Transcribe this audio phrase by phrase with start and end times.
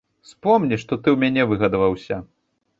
[0.27, 2.23] Успомні, што ты ў мяне выгадаваўся!